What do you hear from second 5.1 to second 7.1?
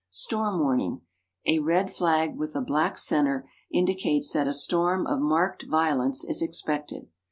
marked violence is expected.